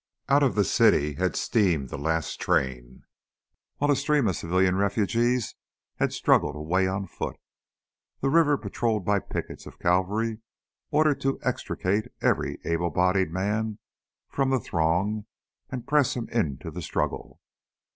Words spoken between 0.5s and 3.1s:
the city had steamed the last train